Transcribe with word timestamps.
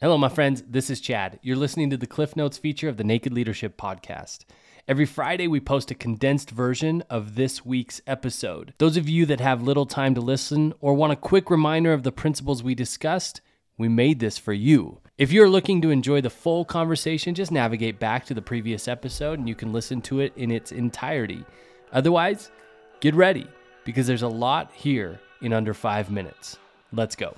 Hello, 0.00 0.16
my 0.16 0.28
friends. 0.28 0.62
This 0.62 0.90
is 0.90 1.00
Chad. 1.00 1.40
You're 1.42 1.56
listening 1.56 1.90
to 1.90 1.96
the 1.96 2.06
Cliff 2.06 2.36
Notes 2.36 2.56
feature 2.56 2.88
of 2.88 2.98
the 2.98 3.02
Naked 3.02 3.32
Leadership 3.32 3.76
Podcast. 3.76 4.44
Every 4.86 5.04
Friday, 5.04 5.48
we 5.48 5.58
post 5.58 5.90
a 5.90 5.96
condensed 5.96 6.52
version 6.52 7.02
of 7.10 7.34
this 7.34 7.66
week's 7.66 8.00
episode. 8.06 8.74
Those 8.78 8.96
of 8.96 9.08
you 9.08 9.26
that 9.26 9.40
have 9.40 9.60
little 9.60 9.86
time 9.86 10.14
to 10.14 10.20
listen 10.20 10.72
or 10.80 10.94
want 10.94 11.12
a 11.12 11.16
quick 11.16 11.50
reminder 11.50 11.92
of 11.92 12.04
the 12.04 12.12
principles 12.12 12.62
we 12.62 12.76
discussed, 12.76 13.40
we 13.76 13.88
made 13.88 14.20
this 14.20 14.38
for 14.38 14.52
you. 14.52 15.00
If 15.18 15.32
you're 15.32 15.48
looking 15.48 15.82
to 15.82 15.90
enjoy 15.90 16.20
the 16.20 16.30
full 16.30 16.64
conversation, 16.64 17.34
just 17.34 17.50
navigate 17.50 17.98
back 17.98 18.24
to 18.26 18.34
the 18.34 18.40
previous 18.40 18.86
episode 18.86 19.40
and 19.40 19.48
you 19.48 19.56
can 19.56 19.72
listen 19.72 20.00
to 20.02 20.20
it 20.20 20.32
in 20.36 20.52
its 20.52 20.70
entirety. 20.70 21.44
Otherwise, 21.92 22.52
get 23.00 23.16
ready 23.16 23.48
because 23.84 24.06
there's 24.06 24.22
a 24.22 24.28
lot 24.28 24.70
here 24.72 25.18
in 25.42 25.52
under 25.52 25.74
five 25.74 26.08
minutes. 26.08 26.56
Let's 26.92 27.16
go. 27.16 27.34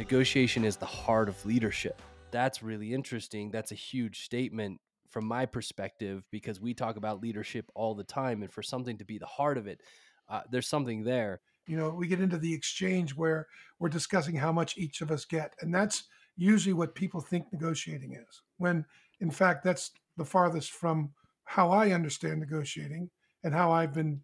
Negotiation 0.00 0.64
is 0.64 0.78
the 0.78 0.86
heart 0.86 1.28
of 1.28 1.44
leadership. 1.44 2.00
That's 2.30 2.62
really 2.62 2.94
interesting. 2.94 3.50
That's 3.50 3.70
a 3.70 3.74
huge 3.74 4.22
statement 4.22 4.80
from 5.10 5.26
my 5.26 5.44
perspective 5.44 6.24
because 6.30 6.58
we 6.58 6.72
talk 6.72 6.96
about 6.96 7.20
leadership 7.20 7.66
all 7.74 7.94
the 7.94 8.02
time. 8.02 8.40
And 8.40 8.50
for 8.50 8.62
something 8.62 8.96
to 8.96 9.04
be 9.04 9.18
the 9.18 9.26
heart 9.26 9.58
of 9.58 9.66
it, 9.66 9.82
uh, 10.26 10.40
there's 10.50 10.66
something 10.66 11.04
there. 11.04 11.42
You 11.66 11.76
know, 11.76 11.90
we 11.90 12.06
get 12.06 12.18
into 12.18 12.38
the 12.38 12.54
exchange 12.54 13.14
where 13.14 13.46
we're 13.78 13.90
discussing 13.90 14.36
how 14.36 14.52
much 14.52 14.78
each 14.78 15.02
of 15.02 15.10
us 15.10 15.26
get. 15.26 15.52
And 15.60 15.74
that's 15.74 16.04
usually 16.34 16.72
what 16.72 16.94
people 16.94 17.20
think 17.20 17.52
negotiating 17.52 18.14
is, 18.14 18.40
when 18.56 18.86
in 19.20 19.30
fact, 19.30 19.62
that's 19.62 19.90
the 20.16 20.24
farthest 20.24 20.70
from 20.70 21.10
how 21.44 21.70
I 21.70 21.90
understand 21.90 22.40
negotiating 22.40 23.10
and 23.44 23.52
how 23.52 23.70
I've 23.70 23.92
been 23.92 24.22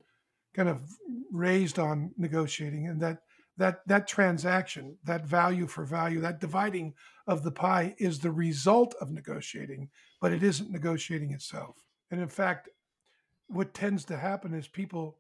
kind 0.55 0.71
of 0.71 0.81
raised 1.31 1.79
on 1.79 2.13
negotiating. 2.17 2.89
And 2.89 2.99
that 3.03 3.19
that 3.57 3.87
that 3.87 4.07
transaction, 4.07 4.97
that 5.05 5.27
value 5.27 5.67
for 5.67 5.85
value, 5.85 6.21
that 6.21 6.41
dividing 6.41 6.95
of 7.27 7.43
the 7.43 7.51
pie 7.51 7.95
is 7.99 8.19
the 8.19 8.31
result 8.31 8.95
of 9.01 9.11
negotiating, 9.11 9.89
but 10.21 10.33
it 10.33 10.43
isn't 10.43 10.71
negotiating 10.71 11.33
itself. 11.33 11.77
And 12.11 12.21
in 12.21 12.29
fact, 12.29 12.69
what 13.49 13.75
tends 13.75 14.05
to 14.07 14.17
happen 14.17 14.55
is 14.55 14.69
people 14.69 15.19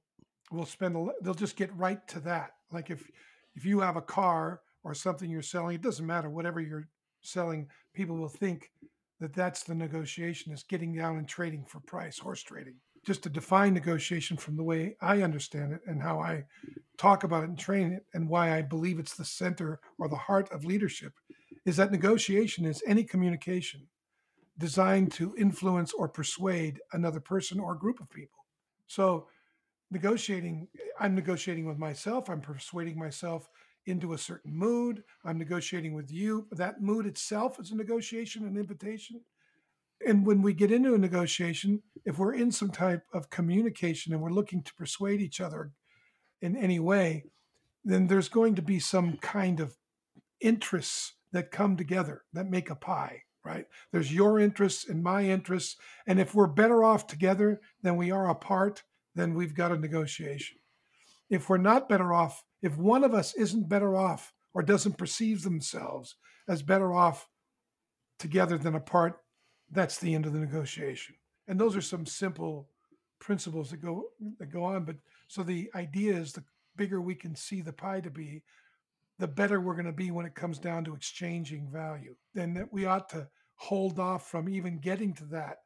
will 0.51 0.67
spend 0.67 0.97
a, 0.97 1.06
they'll 1.23 1.34
just 1.34 1.56
get 1.56 1.75
right 1.77 2.06
to 2.09 2.20
that. 2.20 2.53
Like 2.70 2.91
if 2.91 3.11
if 3.55 3.65
you 3.65 3.81
have 3.81 3.97
a 3.97 4.03
car 4.03 4.61
or 4.84 4.95
something 4.95 5.31
you're 5.31 5.43
selling, 5.43 5.77
it 5.77 5.83
doesn't 5.83 6.06
matter 6.06 6.31
whatever 6.31 6.61
you're 6.61 6.89
selling, 7.23 7.69
people 7.95 8.17
will 8.17 8.28
think 8.28 8.71
that 9.19 9.33
that's 9.33 9.62
the 9.62 9.75
negotiation 9.75 10.53
is 10.53 10.62
getting 10.62 10.95
down 10.95 11.17
and 11.17 11.27
trading 11.27 11.65
for 11.65 11.81
price, 11.81 12.19
horse 12.19 12.43
trading. 12.43 12.77
Just 13.07 13.23
to 13.23 13.31
define 13.31 13.73
negotiation 13.73 14.37
from 14.37 14.57
the 14.57 14.65
way 14.65 14.97
I 15.01 15.23
understand 15.23 15.73
it 15.73 15.81
and 15.87 16.03
how 16.03 16.19
I 16.19 16.45
talk 16.99 17.23
about 17.25 17.45
it 17.45 17.49
and 17.49 17.59
train 17.59 17.93
it 17.93 18.05
and 18.15 18.29
why 18.29 18.57
I 18.57 18.62
believe 18.62 18.99
it's 18.99 19.15
the 19.15 19.25
center 19.25 19.81
or 19.99 20.09
the 20.09 20.17
heart 20.17 20.51
of 20.53 20.65
leadership 20.65 21.12
is 21.65 21.77
that 21.77 21.93
negotiation 21.93 22.65
is 22.65 22.83
any 22.87 23.05
communication 23.05 23.87
designed 24.59 25.12
to 25.12 25.34
influence 25.37 25.93
or 25.93 26.09
persuade 26.09 26.81
another 26.93 27.21
person 27.21 27.61
or 27.61 27.75
group 27.75 28.01
of 28.01 28.11
people. 28.11 28.45
So, 28.87 29.29
negotiating, 29.91 30.69
I'm 30.99 31.15
negotiating 31.15 31.67
with 31.67 31.79
myself, 31.79 32.31
I'm 32.31 32.41
persuading 32.41 32.99
myself 32.99 33.49
into 33.87 34.15
a 34.15 34.19
certain 34.19 34.53
mood, 34.53 35.05
I'm 35.25 35.39
negotiating 35.39 35.95
with 35.95 36.11
you. 36.11 36.47
That 36.53 36.81
mood 36.81 37.07
itself 37.07 37.61
is 37.61 37.71
a 37.71 37.77
negotiation, 37.77 38.47
an 38.47 38.57
invitation. 38.57 39.21
And 40.05 40.27
when 40.27 40.42
we 40.42 40.52
get 40.52 40.72
into 40.72 40.94
a 40.94 40.98
negotiation, 40.98 41.83
if 42.05 42.19
we're 42.19 42.34
in 42.34 42.52
some 42.52 42.70
type 42.70 43.05
of 43.12 43.30
communication 43.30 44.12
and 44.12 44.20
we're 44.20 44.30
looking 44.30 44.62
to 44.62 44.75
persuade 44.75 45.20
each 45.20 45.41
other, 45.41 45.72
in 46.41 46.56
any 46.56 46.78
way, 46.78 47.25
then 47.84 48.06
there's 48.06 48.28
going 48.28 48.55
to 48.56 48.62
be 48.62 48.78
some 48.78 49.16
kind 49.19 49.61
of 49.61 49.77
interests 50.41 51.14
that 51.33 51.50
come 51.50 51.77
together 51.77 52.22
that 52.33 52.50
make 52.50 52.70
a 52.70 52.75
pie, 52.75 53.22
right? 53.44 53.66
There's 53.92 54.12
your 54.12 54.38
interests 54.38 54.88
and 54.88 55.03
my 55.03 55.25
interests. 55.25 55.77
And 56.06 56.20
if 56.20 56.34
we're 56.34 56.47
better 56.47 56.84
off 56.84 57.06
together 57.06 57.60
than 57.82 57.97
we 57.97 58.10
are 58.10 58.28
apart, 58.28 58.82
then 59.15 59.34
we've 59.34 59.54
got 59.54 59.72
a 59.72 59.78
negotiation. 59.78 60.59
If 61.31 61.48
we're 61.48 61.56
not 61.56 61.88
better 61.88 62.12
off, 62.12 62.44
if 62.62 62.76
one 62.76 63.04
of 63.04 63.15
us 63.15 63.34
isn't 63.34 63.69
better 63.69 63.97
off 63.97 64.32
or 64.54 64.62
doesn't 64.62 64.98
perceive 64.98 65.42
themselves 65.42 66.16
as 66.48 66.62
better 66.62 66.92
off 66.92 67.28
together 68.19 68.56
than 68.56 68.75
apart, 68.75 69.21
that's 69.71 69.99
the 69.99 70.15
end 70.15 70.27
of 70.27 70.32
the 70.32 70.38
negotiation. 70.38 71.15
And 71.49 71.60
those 71.60 71.77
are 71.77 71.82
some 71.82 72.06
simple 72.06 72.69
principles 73.19 73.71
that 73.71 73.78
go 73.78 74.04
that 74.38 74.53
go 74.53 74.65
on. 74.65 74.84
But 74.84 74.97
so 75.28 75.43
the 75.43 75.71
idea 75.75 76.15
is 76.15 76.32
the 76.32 76.44
bigger 76.77 77.00
we 77.00 77.15
can 77.15 77.34
see 77.34 77.60
the 77.60 77.72
pie 77.72 78.00
to 78.00 78.10
be, 78.10 78.43
the 79.19 79.28
better 79.28 79.60
we're 79.60 79.75
going 79.75 79.87
to 79.87 79.93
be 79.93 80.10
when 80.10 80.27
it 80.27 80.34
comes 80.34 80.59
down 80.59 80.84
to 80.84 80.94
exchanging 80.94 81.69
value. 81.71 82.15
Then 82.34 82.54
that 82.54 82.72
we 82.72 82.87
ought 82.87 83.09
to 83.10 83.28
hold 83.54 83.99
off 83.99 84.28
from 84.28 84.49
even 84.49 84.78
getting 84.78 85.15
to 85.15 85.25
that 85.27 85.59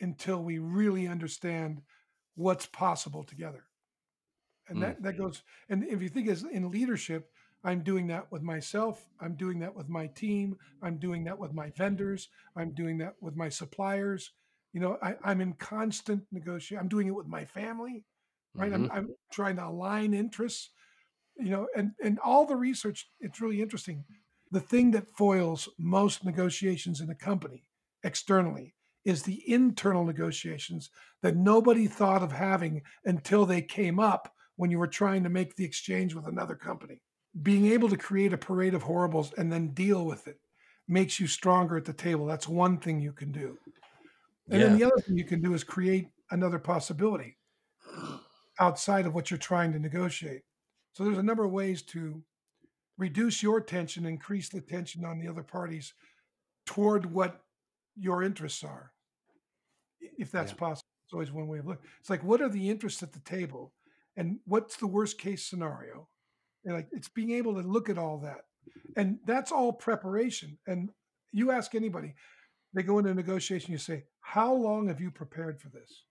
until 0.00 0.42
we 0.42 0.58
really 0.58 1.06
understand 1.06 1.82
what's 2.34 2.66
possible 2.66 3.24
together. 3.24 3.64
And 4.68 4.82
that, 4.82 5.00
mm. 5.00 5.04
that 5.04 5.18
goes, 5.18 5.42
and 5.68 5.84
if 5.84 6.02
you 6.02 6.08
think 6.08 6.28
as 6.28 6.42
in 6.42 6.70
leadership, 6.70 7.30
I'm 7.64 7.82
doing 7.82 8.06
that 8.08 8.30
with 8.30 8.42
myself. 8.42 9.04
I'm 9.20 9.34
doing 9.34 9.58
that 9.60 9.74
with 9.74 9.88
my 9.88 10.06
team. 10.08 10.56
I'm 10.82 10.98
doing 10.98 11.24
that 11.24 11.38
with 11.38 11.52
my 11.52 11.70
vendors. 11.70 12.28
I'm 12.56 12.72
doing 12.72 12.98
that 12.98 13.14
with 13.20 13.36
my 13.36 13.48
suppliers. 13.48 14.30
You 14.72 14.80
know, 14.80 14.98
I, 15.02 15.16
I'm 15.24 15.40
in 15.40 15.54
constant 15.54 16.24
negotiation. 16.30 16.78
I'm 16.78 16.88
doing 16.88 17.08
it 17.08 17.14
with 17.14 17.26
my 17.26 17.44
family 17.44 18.04
right? 18.58 18.72
Mm-hmm. 18.72 18.84
I'm, 18.84 18.90
I'm 18.90 19.14
trying 19.32 19.56
to 19.56 19.66
align 19.66 20.14
interests, 20.14 20.70
you 21.38 21.50
know, 21.50 21.68
and 21.76 21.92
and 22.02 22.18
all 22.20 22.46
the 22.46 22.56
research. 22.56 23.08
It's 23.20 23.40
really 23.40 23.62
interesting. 23.62 24.04
The 24.50 24.60
thing 24.60 24.90
that 24.92 25.16
foils 25.16 25.68
most 25.78 26.24
negotiations 26.24 27.00
in 27.00 27.10
a 27.10 27.14
company 27.14 27.68
externally 28.02 28.74
is 29.04 29.22
the 29.22 29.42
internal 29.50 30.04
negotiations 30.04 30.90
that 31.22 31.36
nobody 31.36 31.86
thought 31.86 32.22
of 32.22 32.32
having 32.32 32.82
until 33.04 33.46
they 33.46 33.62
came 33.62 34.00
up 34.00 34.32
when 34.56 34.70
you 34.70 34.78
were 34.78 34.86
trying 34.86 35.22
to 35.22 35.28
make 35.28 35.54
the 35.56 35.64
exchange 35.64 36.14
with 36.14 36.26
another 36.26 36.54
company. 36.54 37.00
Being 37.42 37.66
able 37.66 37.88
to 37.88 37.96
create 37.96 38.32
a 38.32 38.38
parade 38.38 38.74
of 38.74 38.82
horribles 38.82 39.32
and 39.34 39.52
then 39.52 39.68
deal 39.68 40.04
with 40.04 40.26
it 40.26 40.38
makes 40.88 41.20
you 41.20 41.26
stronger 41.26 41.76
at 41.76 41.84
the 41.84 41.92
table. 41.92 42.26
That's 42.26 42.48
one 42.48 42.78
thing 42.78 43.00
you 43.00 43.12
can 43.12 43.30
do. 43.30 43.58
And 44.50 44.60
yeah. 44.60 44.68
then 44.68 44.78
the 44.78 44.84
other 44.84 45.00
thing 45.00 45.16
you 45.18 45.24
can 45.24 45.42
do 45.42 45.54
is 45.54 45.62
create 45.62 46.08
another 46.30 46.58
possibility 46.58 47.36
outside 48.58 49.06
of 49.06 49.14
what 49.14 49.30
you're 49.30 49.38
trying 49.38 49.72
to 49.72 49.78
negotiate. 49.78 50.42
So 50.92 51.04
there's 51.04 51.18
a 51.18 51.22
number 51.22 51.44
of 51.44 51.52
ways 51.52 51.82
to 51.82 52.22
reduce 52.96 53.42
your 53.42 53.60
tension, 53.60 54.06
increase 54.06 54.48
the 54.48 54.60
tension 54.60 55.04
on 55.04 55.18
the 55.18 55.28
other 55.28 55.42
parties 55.42 55.94
toward 56.66 57.06
what 57.06 57.42
your 57.96 58.22
interests 58.22 58.64
are, 58.64 58.92
if 60.18 60.30
that's 60.32 60.52
yeah. 60.52 60.58
possible. 60.58 60.88
It's 61.04 61.12
always 61.12 61.32
one 61.32 61.46
way 61.46 61.58
of 61.58 61.66
looking. 61.66 61.86
It's 62.00 62.10
like, 62.10 62.24
what 62.24 62.40
are 62.42 62.48
the 62.48 62.68
interests 62.68 63.02
at 63.02 63.12
the 63.12 63.20
table, 63.20 63.72
and 64.16 64.38
what's 64.44 64.76
the 64.76 64.86
worst 64.86 65.18
case 65.18 65.44
scenario? 65.44 66.08
And 66.68 66.76
like, 66.76 66.88
it's 66.92 67.08
being 67.08 67.32
able 67.32 67.54
to 67.54 67.66
look 67.66 67.88
at 67.88 67.98
all 67.98 68.18
that, 68.18 68.42
and 68.96 69.18
that's 69.24 69.50
all 69.50 69.72
preparation. 69.72 70.58
And 70.66 70.90
you 71.32 71.50
ask 71.50 71.74
anybody, 71.74 72.14
they 72.74 72.82
go 72.82 72.98
into 72.98 73.10
a 73.10 73.14
negotiation. 73.14 73.72
You 73.72 73.78
say, 73.78 74.04
"How 74.20 74.52
long 74.52 74.88
have 74.88 75.00
you 75.00 75.10
prepared 75.10 75.60
for 75.60 75.70
this?" 75.70 76.04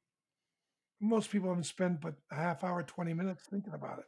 most 1.00 1.30
people 1.30 1.50
haven't 1.50 1.64
spent 1.64 2.02
but 2.02 2.16
a 2.32 2.36
half 2.36 2.64
hour, 2.64 2.84
20 2.84 3.14
minutes 3.14 3.44
thinking 3.50 3.74
about 3.74 4.00
it, 4.00 4.06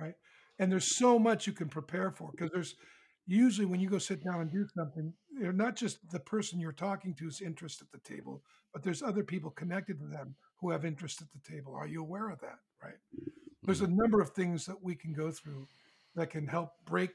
right? 0.00 0.14
And 0.58 0.70
there's 0.70 0.96
so 0.96 1.18
much 1.18 1.46
you 1.46 1.52
can 1.52 1.68
prepare 1.68 2.10
for 2.10 2.30
because 2.30 2.50
there's 2.50 2.74
usually 3.26 3.66
when 3.66 3.80
you 3.80 3.88
go 3.88 3.98
sit 3.98 4.24
down 4.24 4.40
and 4.40 4.50
do 4.50 4.66
something, 4.76 5.12
you're 5.38 5.52
not 5.52 5.76
just 5.76 5.98
the 6.10 6.20
person 6.20 6.60
you're 6.60 6.72
talking 6.72 7.14
to's 7.14 7.40
interest 7.40 7.82
at 7.82 7.90
the 7.92 8.14
table, 8.14 8.42
but 8.72 8.82
there's 8.82 9.02
other 9.02 9.22
people 9.22 9.50
connected 9.50 9.98
to 9.98 10.06
them 10.06 10.34
who 10.60 10.70
have 10.70 10.84
interest 10.84 11.22
at 11.22 11.28
the 11.32 11.52
table. 11.52 11.74
Are 11.74 11.86
you 11.86 12.00
aware 12.00 12.30
of 12.30 12.40
that, 12.40 12.58
right? 12.82 12.96
There's 13.62 13.80
a 13.80 13.86
mm-hmm. 13.86 13.96
number 13.96 14.20
of 14.20 14.30
things 14.30 14.66
that 14.66 14.82
we 14.82 14.94
can 14.94 15.12
go 15.12 15.30
through 15.30 15.66
that 16.18 16.30
can 16.30 16.46
help 16.46 16.70
break 16.84 17.10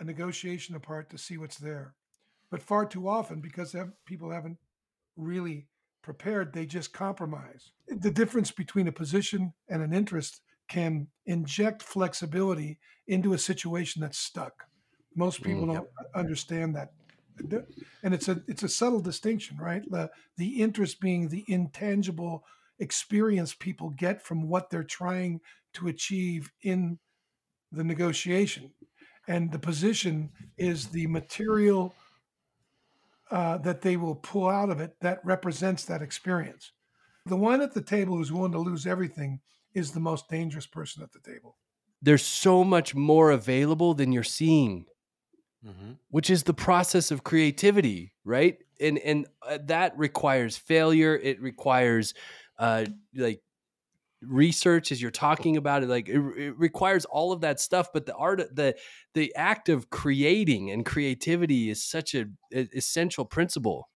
a 0.00 0.04
negotiation 0.04 0.74
apart 0.74 1.10
to 1.10 1.18
see 1.18 1.38
what's 1.38 1.58
there. 1.58 1.94
But 2.50 2.62
far 2.62 2.86
too 2.86 3.08
often, 3.08 3.40
because 3.40 3.74
people 4.06 4.30
haven't 4.30 4.58
really 5.16 5.66
prepared, 6.02 6.52
they 6.52 6.66
just 6.66 6.92
compromise. 6.92 7.72
The 7.88 8.10
difference 8.10 8.50
between 8.50 8.88
a 8.88 8.92
position 8.92 9.52
and 9.68 9.82
an 9.82 9.92
interest 9.92 10.40
can 10.68 11.08
inject 11.26 11.82
flexibility 11.82 12.78
into 13.06 13.32
a 13.32 13.38
situation 13.38 14.00
that's 14.00 14.18
stuck. 14.18 14.64
Most 15.14 15.42
people 15.42 15.66
mm, 15.66 15.74
don't 15.74 15.88
understand 16.14 16.76
that. 16.76 16.92
And 18.02 18.14
it's 18.14 18.28
a 18.28 18.42
it's 18.48 18.62
a 18.62 18.68
subtle 18.68 19.00
distinction, 19.00 19.58
right? 19.58 19.82
The 19.90 20.10
the 20.36 20.60
interest 20.60 21.00
being 21.00 21.28
the 21.28 21.44
intangible 21.46 22.44
experience 22.78 23.54
people 23.54 23.90
get 23.90 24.22
from 24.22 24.48
what 24.48 24.70
they're 24.70 24.84
trying 24.84 25.40
to 25.74 25.88
achieve 25.88 26.50
in 26.62 26.98
the 27.72 27.84
negotiation. 27.84 28.72
And 29.26 29.52
the 29.52 29.58
position 29.58 30.30
is 30.56 30.88
the 30.88 31.06
material 31.06 31.94
uh, 33.30 33.58
that 33.58 33.82
they 33.82 33.96
will 33.96 34.14
pull 34.16 34.48
out 34.48 34.70
of 34.70 34.80
it 34.80 34.96
that 35.00 35.24
represents 35.24 35.84
that 35.84 36.02
experience. 36.02 36.72
The 37.26 37.36
one 37.36 37.60
at 37.60 37.74
the 37.74 37.82
table 37.82 38.16
who's 38.16 38.32
willing 38.32 38.52
to 38.52 38.58
lose 38.58 38.86
everything 38.86 39.40
is 39.74 39.92
the 39.92 40.00
most 40.00 40.28
dangerous 40.30 40.66
person 40.66 41.02
at 41.02 41.12
the 41.12 41.20
table. 41.20 41.58
there's 42.00 42.24
so 42.24 42.64
much 42.64 42.94
more 42.94 43.30
available 43.32 43.92
than 43.94 44.12
you're 44.12 44.22
seeing 44.22 44.86
Mm-hmm. 45.66 45.94
which 46.10 46.30
is 46.30 46.44
the 46.44 46.54
process 46.54 47.10
of 47.10 47.24
creativity 47.24 48.14
right 48.24 48.58
and 48.80 48.96
and 48.98 49.26
uh, 49.42 49.58
that 49.64 49.98
requires 49.98 50.56
failure 50.56 51.16
it 51.16 51.40
requires 51.42 52.14
uh 52.60 52.84
like 53.16 53.42
research 54.22 54.90
as 54.90 55.00
you're 55.00 55.10
talking 55.10 55.56
about 55.56 55.82
it 55.82 55.88
like 55.88 56.08
it, 56.08 56.18
it 56.36 56.58
requires 56.58 57.04
all 57.04 57.30
of 57.30 57.40
that 57.42 57.60
stuff 57.60 57.90
but 57.92 58.04
the 58.04 58.14
art 58.14 58.42
the 58.54 58.74
the 59.14 59.32
act 59.36 59.68
of 59.68 59.90
creating 59.90 60.70
and 60.70 60.84
creativity 60.84 61.70
is 61.70 61.84
such 61.84 62.14
a, 62.14 62.26
a 62.52 62.68
essential 62.74 63.24
principle 63.24 63.86